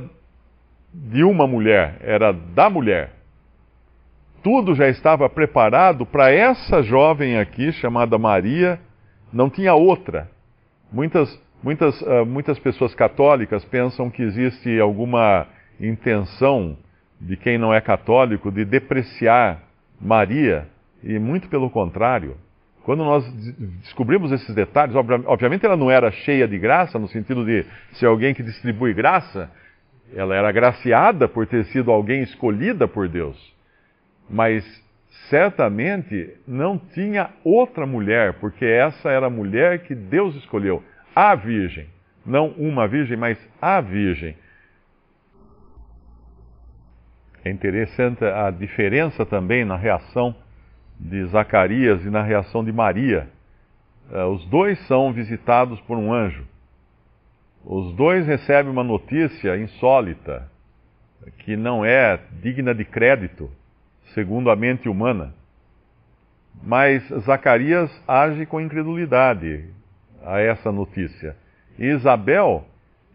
de 0.94 1.24
uma 1.24 1.46
mulher, 1.46 1.98
era 2.02 2.32
da 2.32 2.70
mulher 2.70 3.19
tudo 4.44 4.76
já 4.76 4.88
estava 4.88 5.30
preparado 5.30 6.06
para 6.06 6.32
essa 6.32 6.82
jovem 6.82 7.38
aqui, 7.38 7.72
chamada 7.74 8.18
Maria, 8.18 8.80
não 9.32 9.50
tinha 9.50 9.74
outra. 9.74 10.30
Muitas, 10.92 11.40
muitas, 11.64 12.02
uh, 12.02 12.26
muitas 12.26 12.58
pessoas 12.60 12.96
católicas 12.96 13.64
pensam 13.66 14.10
que 14.10 14.22
existe 14.22 14.80
alguma 14.80 15.48
intenção 15.80 16.78
de 17.20 17.36
quem 17.36 17.58
não 17.58 17.74
é 17.74 17.82
católico 17.82 18.52
de 18.52 18.66
depreciar 18.66 19.64
Maria, 20.00 20.68
e 21.04 21.20
muito 21.20 21.50
pelo 21.50 21.70
contrário. 21.70 22.38
Quando 22.84 23.04
nós 23.04 23.24
descobrimos 23.82 24.32
esses 24.32 24.56
detalhes, 24.56 24.96
obviamente 24.96 25.66
ela 25.66 25.78
não 25.78 25.92
era 25.92 26.10
cheia 26.12 26.48
de 26.48 26.58
graça, 26.58 26.98
no 26.98 27.08
sentido 27.08 27.46
de 27.46 27.66
ser 27.94 28.06
alguém 28.06 28.34
que 28.34 28.42
distribui 28.42 28.94
graça, 28.94 29.52
ela 30.16 30.36
era 30.36 30.50
agraciada 30.50 31.28
por 31.28 31.46
ter 31.46 31.66
sido 31.66 31.92
alguém 31.92 32.24
escolhida 32.24 32.88
por 32.88 33.08
Deus 33.08 33.59
mas 34.30 34.64
certamente 35.30 36.36
não 36.48 36.78
tinha 36.78 37.32
outra 37.44 37.86
mulher, 37.86 38.34
porque 38.34 38.66
essa 38.66 39.10
era 39.10 39.28
a 39.28 39.30
mulher 39.30 39.84
que 39.84 39.96
Deus 39.96 40.36
escolheu, 40.36 40.84
a 41.16 41.34
Virgem. 41.36 41.88
Não 42.26 42.50
uma 42.50 42.88
Virgem, 42.88 43.18
mas 43.18 43.38
a 43.62 43.82
Virgem. 43.82 44.36
É 47.44 47.50
interessante 47.50 48.24
a 48.24 48.52
diferença 48.52 49.26
também 49.26 49.64
na 49.66 49.78
reação 49.78 50.36
de 51.00 51.26
Zacarias 51.26 52.04
e 52.06 52.10
na 52.10 52.22
reação 52.22 52.64
de 52.64 52.72
Maria. 52.72 53.30
Eh, 54.12 54.24
os 54.26 54.46
dois 54.46 54.78
são 54.88 55.14
visitados 55.14 55.80
por 55.82 55.98
um 55.98 56.14
anjo. 56.14 56.46
Os 57.64 57.94
dois 57.96 58.28
recebem 58.28 58.72
uma 58.72 58.84
notícia 58.84 59.58
insólita, 59.58 60.50
que 61.40 61.56
não 61.56 61.86
é 61.86 62.20
digna 62.42 62.74
de 62.74 62.84
crédito 62.84 63.50
segundo 64.20 64.52
a 64.52 64.56
mente 64.56 64.90
humana. 64.90 65.34
Mas 66.62 67.08
Zacarias 67.24 67.90
age 68.06 68.46
com 68.46 68.60
incredulidade 68.60 69.64
a 70.26 70.42
essa 70.42 70.74
notícia. 70.74 71.38
E 71.78 71.86
Isabel, 71.86 72.66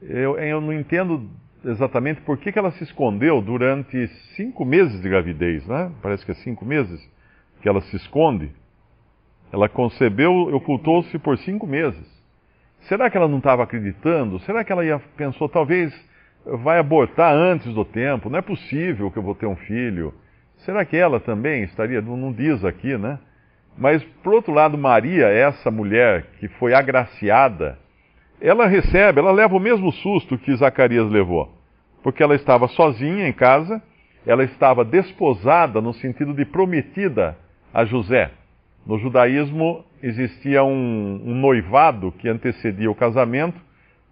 eu, 0.00 0.38
eu 0.38 0.62
não 0.62 0.72
entendo 0.72 1.28
exatamente 1.62 2.22
por 2.22 2.38
que, 2.38 2.50
que 2.50 2.58
ela 2.58 2.70
se 2.72 2.84
escondeu 2.84 3.42
durante 3.42 4.06
cinco 4.34 4.64
meses 4.64 4.98
de 5.02 5.08
gravidez, 5.08 5.66
né? 5.66 5.92
Parece 6.00 6.24
que 6.24 6.32
é 6.32 6.34
cinco 6.36 6.64
meses 6.64 6.98
que 7.60 7.68
ela 7.68 7.82
se 7.82 7.96
esconde. 7.96 8.50
Ela 9.52 9.68
concebeu, 9.68 10.32
ocultou-se 10.54 11.18
por 11.18 11.36
cinco 11.36 11.66
meses. 11.66 12.14
Será 12.88 13.10
que 13.10 13.16
ela 13.16 13.28
não 13.28 13.38
estava 13.38 13.62
acreditando? 13.62 14.38
Será 14.40 14.64
que 14.64 14.72
ela 14.72 14.84
ia, 14.84 14.98
pensou, 15.18 15.50
talvez 15.50 15.92
vai 16.62 16.78
abortar 16.78 17.34
antes 17.34 17.72
do 17.74 17.84
tempo? 17.84 18.30
Não 18.30 18.38
é 18.38 18.42
possível 18.42 19.10
que 19.10 19.18
eu 19.18 19.22
vou 19.22 19.34
ter 19.34 19.46
um 19.46 19.56
filho. 19.56 20.14
Será 20.64 20.82
que 20.84 20.96
ela 20.96 21.20
também 21.20 21.62
estaria? 21.62 22.00
Não 22.00 22.32
diz 22.32 22.64
aqui, 22.64 22.96
né? 22.96 23.18
Mas, 23.76 24.02
por 24.22 24.32
outro 24.32 24.52
lado, 24.52 24.78
Maria, 24.78 25.26
essa 25.26 25.70
mulher 25.70 26.26
que 26.40 26.48
foi 26.48 26.72
agraciada, 26.72 27.78
ela 28.40 28.66
recebe, 28.66 29.20
ela 29.20 29.30
leva 29.30 29.54
o 29.54 29.60
mesmo 29.60 29.92
susto 29.92 30.38
que 30.38 30.56
Zacarias 30.56 31.10
levou. 31.10 31.52
Porque 32.02 32.22
ela 32.22 32.34
estava 32.34 32.66
sozinha 32.68 33.28
em 33.28 33.32
casa, 33.32 33.82
ela 34.26 34.42
estava 34.42 34.84
desposada 34.84 35.82
no 35.82 35.92
sentido 35.92 36.32
de 36.32 36.46
prometida 36.46 37.36
a 37.72 37.84
José. 37.84 38.30
No 38.86 38.98
judaísmo 38.98 39.84
existia 40.02 40.64
um, 40.64 41.22
um 41.26 41.34
noivado 41.34 42.10
que 42.12 42.28
antecedia 42.28 42.90
o 42.90 42.94
casamento, 42.94 43.60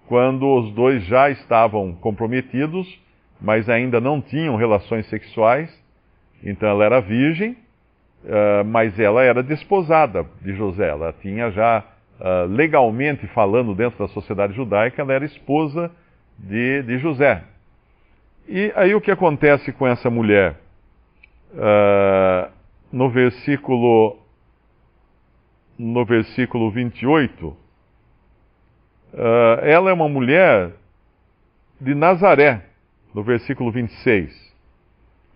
quando 0.07 0.47
os 0.47 0.71
dois 0.73 1.03
já 1.05 1.31
estavam 1.31 1.95
comprometidos, 1.95 3.01
mas 3.41 3.71
ainda 3.71 4.01
não 4.01 4.21
tinham 4.21 4.57
relações 4.57 5.07
sexuais 5.07 5.82
então 6.43 6.69
ela 6.69 6.85
era 6.85 7.01
virgem, 7.01 7.57
uh, 8.25 8.65
mas 8.65 8.99
ela 8.99 9.23
era 9.23 9.43
desposada 9.43 10.27
de 10.41 10.55
José. 10.55 10.89
Ela 10.89 11.15
tinha 11.21 11.51
já, 11.51 11.85
uh, 12.21 12.47
legalmente 12.47 13.27
falando 13.29 13.75
dentro 13.75 13.99
da 13.99 14.13
sociedade 14.13 14.53
judaica, 14.55 15.01
ela 15.01 15.13
era 15.13 15.25
esposa 15.25 15.91
de, 16.37 16.83
de 16.83 16.99
José. 16.99 17.45
E 18.49 18.73
aí 18.75 18.95
o 18.95 19.01
que 19.01 19.11
acontece 19.11 19.73
com 19.73 19.87
essa 19.87 20.11
mulher? 20.11 20.57
Uh, 21.53 22.51
no 22.91 23.09
versículo 23.09 24.19
no 25.79 26.05
versículo 26.05 26.71
28, 26.71 27.47
uh, 27.47 27.57
ela 29.63 29.91
é 29.91 29.93
uma 29.93 30.09
mulher 30.09 30.71
de 31.81 31.95
Nazaré, 31.95 32.63
no 33.13 33.23
versículo 33.23 33.73
26 33.73 34.52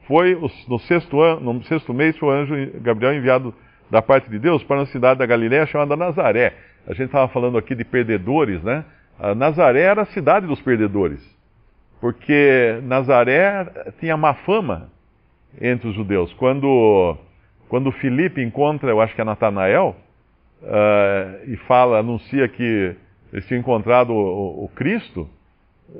foi 0.06 0.38
no 0.68 0.78
sexto, 0.80 1.20
ano, 1.20 1.52
no 1.52 1.62
sexto 1.64 1.92
mês 1.92 2.20
o 2.22 2.30
anjo 2.30 2.54
Gabriel 2.80 3.14
enviado 3.14 3.54
da 3.90 4.00
parte 4.02 4.28
de 4.30 4.38
Deus 4.38 4.62
para 4.62 4.76
uma 4.76 4.86
cidade 4.86 5.18
da 5.18 5.26
Galiléia 5.26 5.66
chamada 5.66 5.96
Nazaré. 5.96 6.54
A 6.86 6.92
gente 6.92 7.06
estava 7.06 7.28
falando 7.28 7.58
aqui 7.58 7.74
de 7.74 7.84
perdedores, 7.84 8.62
né? 8.62 8.84
A 9.18 9.34
Nazaré 9.34 9.80
era 9.80 10.02
a 10.02 10.06
cidade 10.06 10.46
dos 10.46 10.60
perdedores, 10.60 11.20
porque 12.00 12.78
Nazaré 12.82 13.66
tinha 13.98 14.16
má 14.16 14.34
fama 14.34 14.90
entre 15.60 15.88
os 15.88 15.94
judeus. 15.94 16.32
Quando, 16.34 17.16
quando 17.68 17.90
Filipe 17.92 18.42
encontra, 18.42 18.90
eu 18.90 19.00
acho 19.00 19.14
que 19.14 19.20
é 19.20 19.24
Natanael, 19.24 19.96
uh, 20.62 21.50
e 21.50 21.56
fala, 21.66 21.98
anuncia 21.98 22.46
que 22.48 22.94
eles 23.32 23.46
tinham 23.46 23.60
encontrado 23.60 24.10
o, 24.12 24.16
o, 24.16 24.64
o 24.64 24.68
Cristo, 24.68 25.28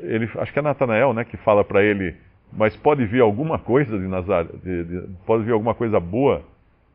ele, 0.03 0.29
acho 0.37 0.53
que 0.53 0.59
é 0.59 0.63
Natanael, 0.63 1.13
né, 1.13 1.25
que 1.25 1.37
fala 1.39 1.65
para 1.65 1.83
ele, 1.83 2.15
mas 2.53 2.77
pode 2.77 3.05
vir 3.07 3.21
alguma 3.21 3.59
coisa 3.59 3.99
de 3.99 4.07
Nazaré, 4.07 4.49
de, 4.63 4.85
de, 4.85 5.09
pode 5.27 5.45
vir 5.45 5.53
alguma 5.53 5.75
coisa 5.75 6.01
boa 6.01 6.43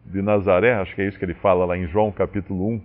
de 0.06 0.22
Nazaré, 0.22 0.74
acho 0.74 0.96
que 0.96 1.02
é 1.02 1.08
isso 1.08 1.18
que 1.18 1.26
ele 1.26 1.34
fala 1.36 1.66
lá 1.66 1.78
em 1.78 1.88
João 1.88 2.12
capítulo 2.12 2.68
1. 2.70 2.82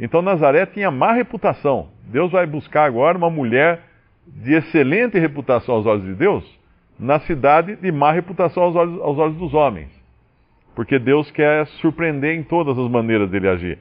Então 0.00 0.22
Nazaré 0.22 0.66
tinha 0.66 0.90
má 0.90 1.12
reputação. 1.12 1.88
Deus 2.06 2.32
vai 2.32 2.46
buscar 2.46 2.84
agora 2.84 3.18
uma 3.18 3.30
mulher 3.30 3.80
de 4.26 4.54
excelente 4.54 5.18
reputação 5.18 5.76
aos 5.76 5.86
olhos 5.86 6.04
de 6.04 6.14
Deus, 6.14 6.44
na 6.98 7.20
cidade 7.20 7.76
de 7.76 7.90
má 7.92 8.12
reputação 8.12 8.62
aos 8.64 8.76
olhos, 8.76 9.00
aos 9.00 9.18
olhos 9.18 9.36
dos 9.36 9.54
homens. 9.54 9.88
Porque 10.74 10.98
Deus 10.98 11.30
quer 11.30 11.66
surpreender 11.80 12.36
em 12.36 12.42
todas 12.42 12.78
as 12.78 12.90
maneiras 12.90 13.30
dele 13.30 13.48
agir. 13.48 13.78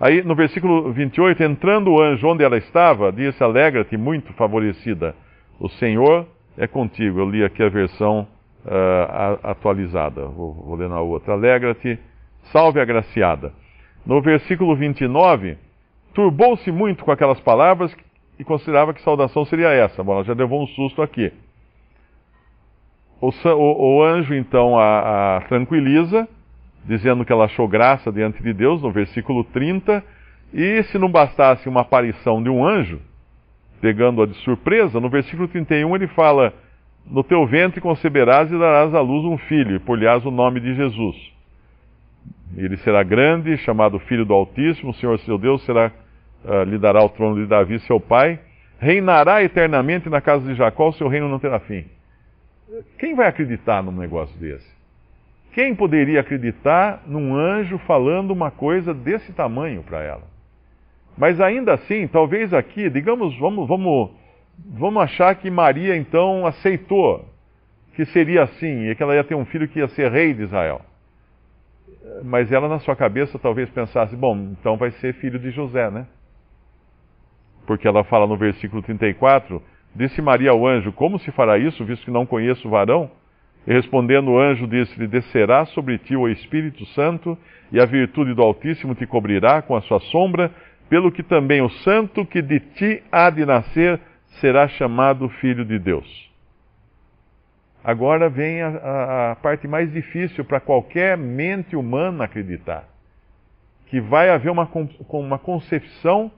Aí 0.00 0.22
no 0.22 0.34
versículo 0.34 0.92
28, 0.92 1.42
entrando 1.44 1.92
o 1.92 2.02
anjo 2.02 2.26
onde 2.26 2.42
ela 2.42 2.56
estava, 2.56 3.12
disse: 3.12 3.42
Alegra-te, 3.42 3.96
muito 3.96 4.32
favorecida. 4.32 5.14
O 5.60 5.68
Senhor 5.68 6.26
é 6.56 6.66
contigo. 6.66 7.20
Eu 7.20 7.28
li 7.28 7.44
aqui 7.44 7.62
a 7.62 7.68
versão 7.68 8.26
uh, 8.64 9.38
atualizada. 9.42 10.26
Vou, 10.26 10.54
vou 10.54 10.74
ler 10.76 10.88
na 10.88 11.00
outra. 11.00 11.34
Alegra-te, 11.34 11.98
salve 12.52 12.80
agraciada. 12.80 13.52
No 14.04 14.20
versículo 14.20 14.74
29, 14.74 15.56
turbou-se 16.12 16.70
muito 16.70 17.04
com 17.04 17.12
aquelas 17.12 17.40
palavras 17.40 17.94
e 18.38 18.44
considerava 18.44 18.92
que 18.92 19.02
saudação 19.02 19.44
seria 19.44 19.68
essa. 19.68 20.02
Bom, 20.02 20.14
ela 20.14 20.24
já 20.24 20.34
levou 20.34 20.62
um 20.62 20.66
susto 20.66 21.02
aqui. 21.02 21.32
O, 23.20 23.28
o, 23.28 23.98
o 23.98 24.02
anjo 24.02 24.34
então 24.34 24.76
a, 24.76 25.36
a 25.36 25.40
tranquiliza, 25.42 26.28
dizendo 26.84 27.24
que 27.24 27.32
ela 27.32 27.44
achou 27.44 27.68
graça 27.68 28.10
diante 28.10 28.42
de 28.42 28.52
Deus, 28.52 28.82
no 28.82 28.90
versículo 28.90 29.44
30. 29.44 30.02
E 30.52 30.82
se 30.84 30.98
não 30.98 31.08
bastasse 31.08 31.68
uma 31.68 31.82
aparição 31.82 32.42
de 32.42 32.50
um 32.50 32.66
anjo, 32.66 33.00
pegando-a 33.82 34.26
de 34.26 34.34
surpresa, 34.44 35.00
no 35.00 35.10
versículo 35.10 35.48
31 35.48 35.94
ele 35.96 36.06
fala: 36.06 36.54
No 37.04 37.24
teu 37.24 37.44
ventre 37.44 37.80
conceberás 37.80 38.50
e 38.50 38.56
darás 38.56 38.94
à 38.94 39.00
luz 39.00 39.24
um 39.24 39.36
filho, 39.36 39.74
e 39.74 39.80
por-lhe-ás 39.80 40.24
o 40.24 40.30
nome 40.30 40.60
de 40.60 40.72
Jesus. 40.74 41.16
Ele 42.56 42.76
será 42.78 43.02
grande, 43.02 43.56
chamado 43.58 43.98
Filho 43.98 44.24
do 44.24 44.32
Altíssimo, 44.32 44.90
o 44.90 44.94
Senhor 44.94 45.18
seu 45.20 45.36
Deus 45.36 45.64
será, 45.64 45.90
uh, 46.44 46.62
lhe 46.62 46.78
dará 46.78 47.02
o 47.02 47.08
trono 47.08 47.42
de 47.42 47.46
Davi, 47.46 47.80
seu 47.80 47.98
pai, 47.98 48.38
reinará 48.78 49.42
eternamente 49.42 50.08
na 50.08 50.20
casa 50.20 50.46
de 50.46 50.54
Jacó, 50.54 50.90
o 50.90 50.92
seu 50.92 51.08
reino 51.08 51.28
não 51.28 51.40
terá 51.40 51.58
fim. 51.58 51.84
Quem 52.98 53.14
vai 53.14 53.26
acreditar 53.26 53.82
num 53.82 53.92
negócio 53.92 54.38
desse? 54.38 54.70
Quem 55.52 55.74
poderia 55.74 56.20
acreditar 56.20 57.02
num 57.06 57.34
anjo 57.34 57.78
falando 57.78 58.30
uma 58.30 58.50
coisa 58.50 58.94
desse 58.94 59.32
tamanho 59.32 59.82
para 59.82 60.02
ela? 60.02 60.31
Mas 61.16 61.40
ainda 61.40 61.74
assim, 61.74 62.06
talvez 62.06 62.52
aqui, 62.54 62.88
digamos, 62.88 63.38
vamos, 63.38 63.68
vamos, 63.68 64.10
vamos 64.58 65.02
achar 65.02 65.34
que 65.34 65.50
Maria 65.50 65.96
então 65.96 66.46
aceitou 66.46 67.28
que 67.94 68.04
seria 68.06 68.42
assim, 68.44 68.88
e 68.88 68.94
que 68.94 69.02
ela 69.02 69.14
ia 69.14 69.24
ter 69.24 69.34
um 69.34 69.44
filho 69.44 69.68
que 69.68 69.78
ia 69.78 69.88
ser 69.88 70.10
rei 70.10 70.32
de 70.32 70.42
Israel. 70.42 70.80
Mas 72.24 72.50
ela, 72.50 72.68
na 72.68 72.78
sua 72.78 72.96
cabeça, 72.96 73.38
talvez 73.38 73.68
pensasse: 73.70 74.16
bom, 74.16 74.36
então 74.58 74.76
vai 74.76 74.90
ser 74.92 75.14
filho 75.14 75.38
de 75.38 75.50
José, 75.50 75.90
né? 75.90 76.06
Porque 77.66 77.86
ela 77.86 78.02
fala 78.04 78.26
no 78.26 78.36
versículo 78.36 78.82
34: 78.82 79.62
Disse 79.94 80.20
Maria 80.20 80.50
ao 80.50 80.66
anjo: 80.66 80.92
Como 80.92 81.18
se 81.18 81.30
fará 81.32 81.58
isso, 81.58 81.84
visto 81.84 82.04
que 82.04 82.10
não 82.10 82.26
conheço 82.26 82.66
o 82.66 82.70
varão? 82.70 83.10
E 83.66 83.72
respondendo 83.72 84.32
o 84.32 84.38
anjo, 84.38 84.66
disse-lhe: 84.66 85.06
Descerá 85.06 85.64
sobre 85.66 85.98
ti 85.98 86.16
o 86.16 86.28
Espírito 86.28 86.84
Santo, 86.86 87.38
e 87.70 87.80
a 87.80 87.84
virtude 87.84 88.34
do 88.34 88.42
Altíssimo 88.42 88.94
te 88.94 89.06
cobrirá 89.06 89.62
com 89.62 89.76
a 89.76 89.82
sua 89.82 90.00
sombra, 90.00 90.50
pelo 90.92 91.10
que 91.10 91.22
também 91.22 91.62
o 91.62 91.70
santo 91.70 92.22
que 92.26 92.42
de 92.42 92.60
ti 92.60 93.02
há 93.10 93.30
de 93.30 93.46
nascer 93.46 93.98
será 94.42 94.68
chamado 94.68 95.26
Filho 95.26 95.64
de 95.64 95.78
Deus. 95.78 96.30
Agora 97.82 98.28
vem 98.28 98.60
a, 98.60 98.68
a, 98.68 99.32
a 99.32 99.36
parte 99.36 99.66
mais 99.66 99.90
difícil 99.90 100.44
para 100.44 100.60
qualquer 100.60 101.16
mente 101.16 101.74
humana 101.74 102.24
acreditar: 102.24 102.86
que 103.86 104.02
vai 104.02 104.28
haver 104.28 104.50
uma, 104.50 104.70
uma 105.08 105.38
concepção 105.38 106.30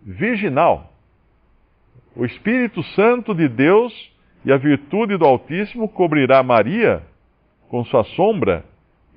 virginal. 0.00 0.92
O 2.14 2.24
Espírito 2.24 2.84
Santo 2.94 3.34
de 3.34 3.48
Deus 3.48 3.92
e 4.44 4.52
a 4.52 4.58
virtude 4.58 5.16
do 5.16 5.24
Altíssimo 5.24 5.88
cobrirá 5.88 6.40
Maria 6.44 7.02
com 7.68 7.84
sua 7.86 8.04
sombra 8.04 8.64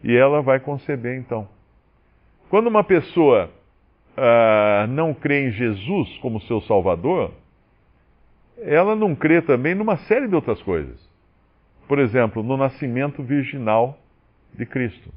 e 0.04 0.18
ela 0.18 0.42
vai 0.42 0.60
conceber 0.60 1.16
então. 1.20 1.48
Quando 2.50 2.66
uma 2.66 2.84
pessoa 2.84 3.52
uh, 4.18 4.88
não 4.88 5.14
crê 5.14 5.48
em 5.48 5.52
Jesus 5.52 6.18
como 6.18 6.42
seu 6.42 6.62
Salvador, 6.62 7.32
ela 8.62 8.96
não 8.96 9.16
crê 9.16 9.42
também 9.42 9.76
numa 9.76 9.98
série 9.98 10.28
de 10.28 10.36
outras 10.36 10.62
coisas. 10.62 11.00
Por 11.88 12.00
exemplo, 12.00 12.42
no 12.42 12.58
nascimento 12.58 13.22
virginal 13.22 13.98
de 14.54 14.66
Cristo, 14.66 15.12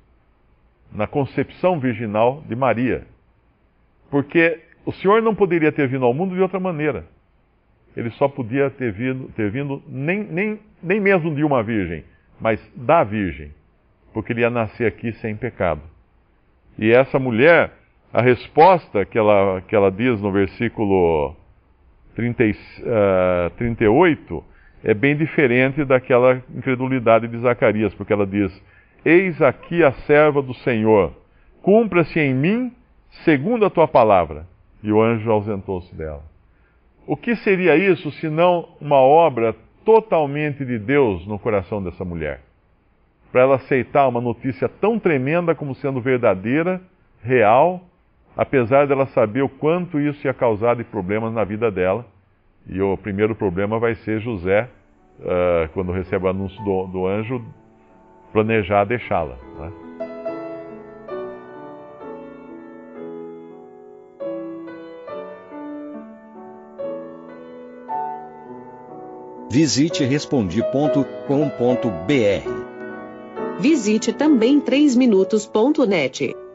na 0.92 1.06
concepção 1.06 1.78
virginal 1.78 2.42
de 2.46 2.54
Maria. 2.54 3.06
Porque 4.10 4.60
o 4.84 4.92
Senhor 4.92 5.22
não 5.22 5.34
poderia 5.34 5.72
ter 5.72 5.88
vindo 5.88 6.04
ao 6.04 6.14
mundo 6.14 6.34
de 6.34 6.42
outra 6.42 6.58
maneira. 6.58 7.06
Ele 7.96 8.10
só 8.10 8.28
podia 8.28 8.70
ter 8.70 8.92
vindo, 8.92 9.28
ter 9.32 9.50
vindo 9.50 9.82
nem, 9.88 10.22
nem, 10.24 10.60
nem 10.82 11.00
mesmo 11.00 11.34
de 11.34 11.42
uma 11.44 11.62
virgem, 11.62 12.04
mas 12.40 12.60
da 12.74 13.02
virgem, 13.02 13.52
porque 14.12 14.32
ele 14.32 14.42
ia 14.42 14.50
nascer 14.50 14.86
aqui 14.86 15.12
sem 15.14 15.36
pecado. 15.36 15.82
E 16.78 16.92
essa 16.92 17.18
mulher, 17.18 17.72
a 18.12 18.22
resposta 18.22 19.04
que 19.04 19.18
ela, 19.18 19.60
que 19.62 19.76
ela 19.76 19.90
diz 19.90 20.20
no 20.20 20.32
versículo 20.32 21.36
30, 22.14 22.44
uh, 22.44 23.50
38 23.56 24.44
é 24.82 24.94
bem 24.94 25.16
diferente 25.16 25.84
daquela 25.84 26.42
incredulidade 26.54 27.28
de 27.28 27.38
Zacarias, 27.38 27.92
porque 27.94 28.12
ela 28.12 28.26
diz: 28.26 28.52
Eis 29.04 29.40
aqui 29.42 29.84
a 29.84 29.92
serva 29.92 30.40
do 30.40 30.54
Senhor, 30.54 31.12
cumpra-se 31.62 32.18
em 32.18 32.34
mim 32.34 32.72
segundo 33.24 33.64
a 33.64 33.70
tua 33.70 33.88
palavra. 33.88 34.46
E 34.82 34.92
o 34.92 35.02
anjo 35.02 35.30
ausentou-se 35.30 35.92
dela. 35.94 36.22
O 37.06 37.16
que 37.16 37.34
seria 37.36 37.76
isso 37.76 38.10
senão 38.12 38.68
uma 38.80 38.98
obra 38.98 39.54
totalmente 39.84 40.64
de 40.64 40.78
Deus 40.78 41.26
no 41.26 41.38
coração 41.38 41.82
dessa 41.82 42.04
mulher? 42.04 42.40
Para 43.32 43.42
ela 43.42 43.56
aceitar 43.56 44.06
uma 44.06 44.20
notícia 44.20 44.68
tão 44.68 44.98
tremenda 44.98 45.54
como 45.54 45.74
sendo 45.74 46.00
verdadeira, 46.00 46.80
real, 47.22 47.87
apesar 48.38 48.86
dela 48.86 49.04
saber 49.06 49.42
o 49.42 49.48
quanto 49.48 49.98
isso 49.98 50.24
ia 50.24 50.32
causar 50.32 50.76
de 50.76 50.84
problemas 50.84 51.34
na 51.34 51.42
vida 51.42 51.72
dela. 51.72 52.06
E 52.68 52.80
o 52.80 52.96
primeiro 52.96 53.34
problema 53.34 53.80
vai 53.80 53.96
ser 53.96 54.20
José, 54.20 54.68
uh, 55.18 55.68
quando 55.74 55.90
recebe 55.90 56.24
o 56.24 56.28
anúncio 56.28 56.62
do, 56.62 56.86
do 56.86 57.06
anjo, 57.06 57.44
planejar 58.32 58.84
deixá-la. 58.84 59.36
Né? 59.58 59.72
Visite 69.50 70.04
respondi.com.br. 70.04 71.08
Visite 73.58 74.12
também 74.12 74.60
3minutos.net. 74.60 76.47